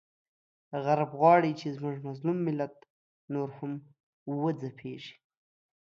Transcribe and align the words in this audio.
غرب 0.83 1.09
غواړي 1.19 1.51
چې 1.59 1.67
زموږ 1.77 1.95
مظلوم 2.07 2.37
ملت 2.47 2.75
نور 3.33 3.49
هم 3.59 3.71
وځپیږي، 4.41 5.13